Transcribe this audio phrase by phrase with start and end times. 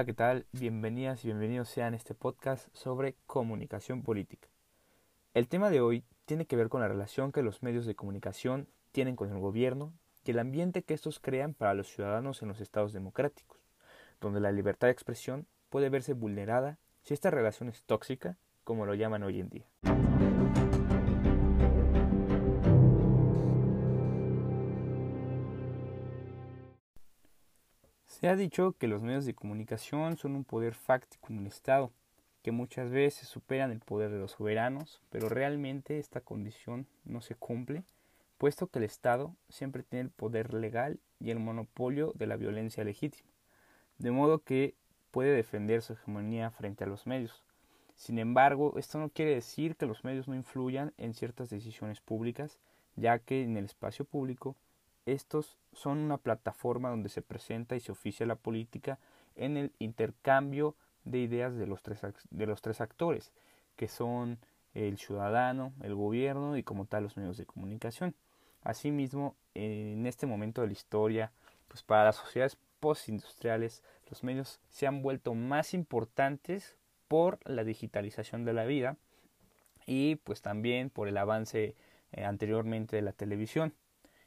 [0.00, 0.46] Hola, ¿qué tal?
[0.52, 4.48] Bienvenidas y bienvenidos sean a este podcast sobre comunicación política.
[5.34, 8.66] El tema de hoy tiene que ver con la relación que los medios de comunicación
[8.92, 9.92] tienen con el gobierno
[10.24, 13.58] y el ambiente que estos crean para los ciudadanos en los estados democráticos,
[14.22, 18.94] donde la libertad de expresión puede verse vulnerada si esta relación es tóxica, como lo
[18.94, 19.66] llaman hoy en día.
[28.20, 31.90] Se ha dicho que los medios de comunicación son un poder fáctico en el Estado,
[32.42, 37.34] que muchas veces superan el poder de los soberanos, pero realmente esta condición no se
[37.34, 37.82] cumple,
[38.36, 42.84] puesto que el Estado siempre tiene el poder legal y el monopolio de la violencia
[42.84, 43.30] legítima,
[43.96, 44.74] de modo que
[45.12, 47.42] puede defender su hegemonía frente a los medios.
[47.96, 52.58] Sin embargo, esto no quiere decir que los medios no influyan en ciertas decisiones públicas,
[52.96, 54.56] ya que en el espacio público
[55.06, 58.98] estos son una plataforma donde se presenta y se oficia la política
[59.36, 63.32] en el intercambio de ideas de los tres, de los tres actores,
[63.76, 64.38] que son
[64.74, 68.14] el ciudadano, el gobierno y como tal los medios de comunicación.
[68.62, 71.32] Asimismo, en este momento de la historia,
[71.68, 76.76] pues para las sociedades postindustriales, los medios se han vuelto más importantes
[77.08, 78.96] por la digitalización de la vida
[79.86, 81.74] y pues también por el avance
[82.12, 83.74] eh, anteriormente de la televisión.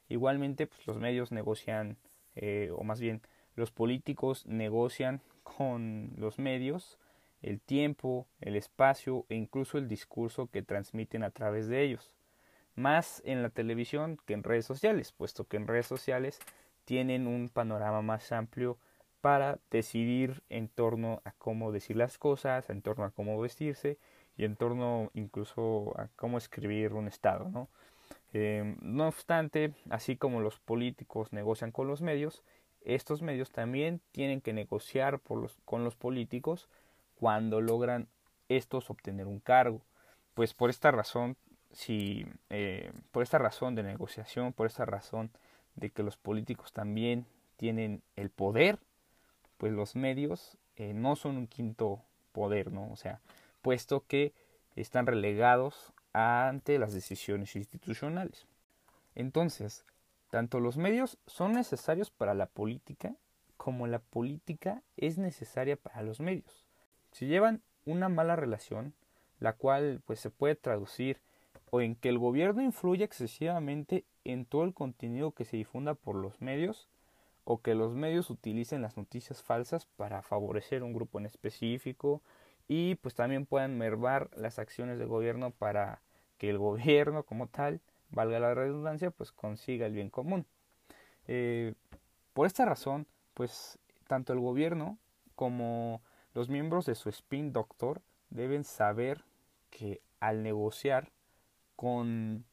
[0.08, 1.96] Igualmente, pues, los medios negocian,
[2.34, 3.22] eh, o más bien
[3.56, 6.98] los políticos negocian con los medios
[7.42, 12.14] el tiempo, el espacio e incluso el discurso que transmiten a través de ellos.
[12.74, 16.40] Más en la televisión que en redes sociales, puesto que en redes sociales
[16.86, 18.78] tienen un panorama más amplio
[19.20, 23.98] para decidir en torno a cómo decir las cosas, en torno a cómo vestirse
[24.36, 27.68] y en torno incluso a cómo escribir un estado, ¿no?
[28.34, 32.42] Em, no obstante, así como los políticos negocian con los medios,
[32.82, 36.68] estos medios también tienen que negociar con los políticos
[37.14, 38.08] cuando logran
[38.48, 39.80] estos obtener un cargo.
[40.34, 41.36] Pues por esta razón,
[41.72, 45.30] si, eh, por esta razón de negociación, por esta razón
[45.76, 48.80] de que los políticos también tienen el poder,
[49.58, 52.02] pues los medios eh, no son un quinto
[52.32, 52.90] poder, ¿no?
[52.90, 53.20] O sea,
[53.62, 54.32] puesto que
[54.74, 58.46] están relegados ante las decisiones institucionales.
[59.14, 59.84] Entonces,
[60.30, 63.14] tanto los medios son necesarios para la política
[63.56, 66.64] como la política es necesaria para los medios.
[67.12, 68.94] Si llevan una mala relación,
[69.40, 71.20] la cual pues se puede traducir
[71.70, 76.16] o en que el gobierno influye excesivamente en todo el contenido que se difunda por
[76.16, 76.88] los medios
[77.44, 82.22] o que los medios utilicen las noticias falsas para favorecer un grupo en específico
[82.68, 86.00] y pues también puedan mervar las acciones del gobierno para
[86.38, 87.80] que el gobierno como tal,
[88.10, 90.46] valga la redundancia, pues consiga el bien común.
[91.26, 91.74] Eh,
[92.32, 94.98] por esta razón, pues tanto el gobierno
[95.34, 96.02] como
[96.34, 99.24] los miembros de su spin doctor deben saber
[99.70, 101.10] que al negociar
[101.76, 102.44] con,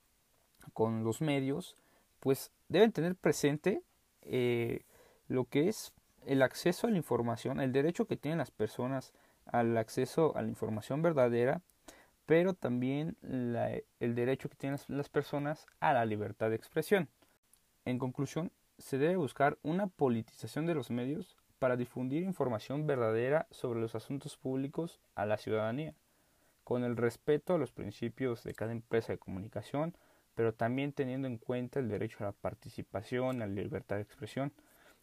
[0.74, 1.76] con los medios,
[2.20, 3.84] pues deben tener presente
[4.24, 4.84] eh,
[5.28, 5.94] lo que es
[6.26, 9.14] el acceso a la información, el derecho que tienen las personas
[9.52, 11.62] al acceso a la información verdadera,
[12.26, 13.18] pero también
[14.00, 17.10] el derecho que tienen las personas a la libertad de expresión.
[17.86, 23.80] En conclusión, se debe buscar una politización de los medios para difundir información verdadera sobre
[23.80, 25.94] los asuntos públicos a la ciudadanía,
[26.64, 29.96] con el respeto a los principios de cada empresa de comunicación,
[30.34, 34.54] pero también teniendo en cuenta el derecho a la participación, a la libertad de expresión.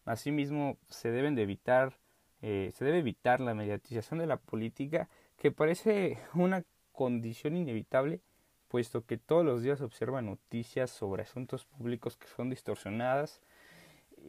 [0.05, 1.97] Asimismo, se deben de evitar
[2.41, 8.21] eh, se debe evitar la mediatización de la política, que parece una condición inevitable,
[8.67, 13.41] puesto que todos los días se observan noticias sobre asuntos públicos que son distorsionadas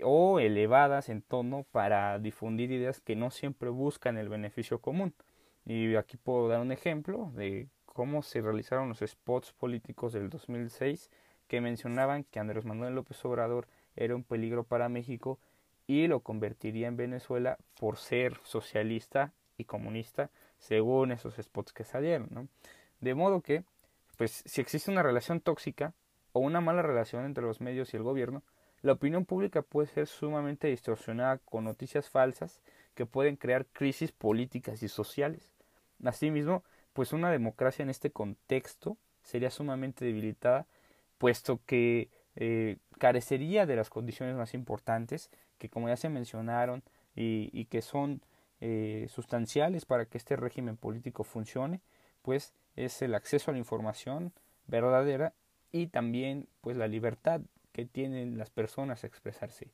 [0.03, 5.15] o elevadas en tono para difundir ideas que no siempre buscan el beneficio común.
[5.67, 11.11] Y aquí puedo dar un ejemplo de cómo se realizaron los spots políticos del 2006
[11.49, 13.67] que mencionaban que Andrés Manuel López Obrador
[13.97, 15.39] era un peligro para México
[15.91, 22.29] y lo convertiría en Venezuela por ser socialista y comunista según esos spots que salieron.
[22.31, 22.47] ¿no?
[23.01, 23.65] De modo que,
[24.17, 25.93] pues si existe una relación tóxica
[26.33, 28.45] o una mala relación entre los medios y el gobierno,
[28.83, 32.61] la opinión pública puede ser sumamente distorsionada con noticias falsas
[32.95, 35.51] que pueden crear crisis políticas y sociales.
[36.05, 36.63] Asimismo,
[36.93, 40.69] pues una democracia en este contexto sería sumamente debilitada,
[41.19, 46.85] puesto que eh, carecería de las condiciones más importantes que como ya se mencionaron
[47.17, 48.21] y, que son
[48.61, 51.81] eh, sustanciales para que este régimen político funcione,
[52.23, 54.33] pues es el acceso a la información
[54.67, 55.33] verdadera
[55.73, 57.41] y también pues la libertad
[57.73, 59.71] que tienen las personas a expresarse.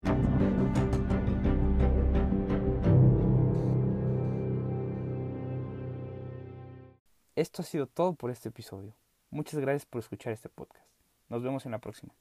[7.34, 8.94] Esto ha sido todo por este episodio.
[9.30, 10.86] Muchas gracias por escuchar este podcast.
[11.28, 12.14] Nos vemos en la próxima.